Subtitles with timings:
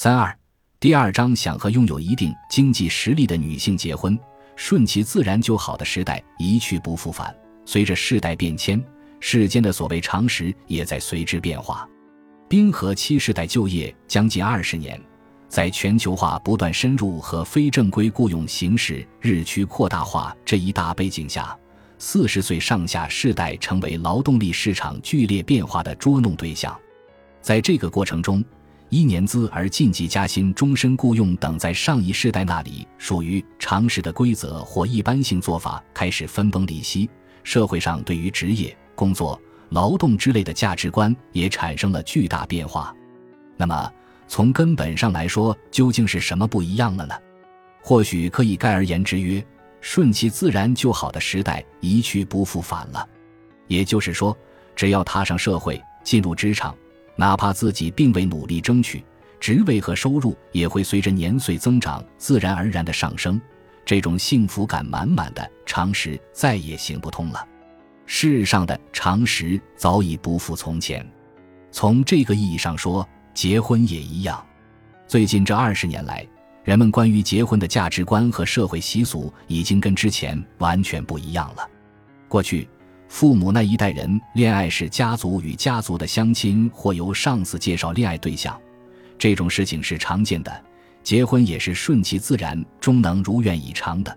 [0.00, 0.32] 三二
[0.78, 4.16] 第二章想和拥有一定经济实力的女性结婚，
[4.54, 7.36] 顺其自然就好的时代一去不复返。
[7.66, 8.80] 随着世代变迁，
[9.18, 11.84] 世间的所谓常识也在随之变化。
[12.48, 15.02] 冰河期世代就业将近二十年，
[15.48, 21.58] 在全球化不断深入和非正规雇佣形式日趋扩大化这一大背景下，
[21.98, 26.72] 四十岁上下世代成为劳动力市场剧烈变化的捉弄对象。
[27.40, 28.44] 在这个过程中，
[28.90, 37.08] 一年资而晋级加薪、终身雇佣等在上一世代那里属于常识的规则或一般性做法开始分崩离析，
[37.44, 39.38] 社会上对于职业、工作、
[39.70, 42.94] 劳动之类的价值观也产生了巨大变化。
[43.58, 43.92] 那么，
[44.26, 47.14] 从根本上来说，究竟是什么不一样了呢？
[47.82, 49.44] 或许可以概而言之曰：
[49.82, 53.06] 顺其自然就好的时代一去不复返了。
[53.66, 54.34] 也就是说，
[54.74, 56.74] 只要踏上社会，进入职场。
[57.18, 59.04] 哪怕自己并未努力争取，
[59.40, 63.40] 职位和收入也会随着年岁增长自然而然的上升。
[63.84, 67.44] 这种幸福感满满的常识再也行不通了。
[68.06, 71.04] 世上的常识早已不复从前。
[71.72, 74.40] 从这个意义上说，结婚也一样。
[75.08, 76.24] 最近这二十年来，
[76.62, 81.68] 人们关于结婚的价值观和社会习俗已经跟之前完全不一样了。
[82.28, 82.68] 过去。
[83.08, 88.60] 父母那一代人恋爱是家族与家族的相亲，或由上司介绍恋爱对象，
[89.18, 90.64] 这种事情是常见的。
[91.02, 94.16] 结婚也是顺其自然，终能如愿以偿的。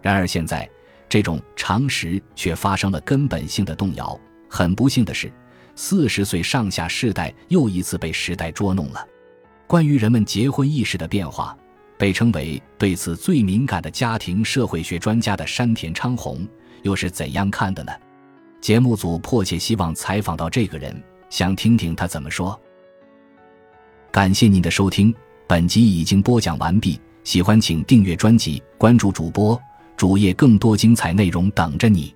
[0.00, 0.68] 然而现在，
[1.08, 4.18] 这种常识却发生了根本性的动摇。
[4.48, 5.30] 很不幸的是，
[5.74, 9.04] 四十岁上下世代又一次被时代捉弄了。
[9.66, 11.56] 关于人们结婚意识的变化，
[11.98, 16.46] 被称为对此最敏感的家庭社会学专家的山田昌宏
[16.82, 17.92] 又是怎样看的呢？
[18.60, 22.58] 节目组迫切希望采访到这个人，想听听他怎么说。
[24.10, 25.14] 感谢您的收听，
[25.46, 27.00] 本集已经播讲完毕。
[27.22, 29.60] 喜欢请订阅专辑，关注主播
[29.96, 32.14] 主页，更多精彩内容等着你。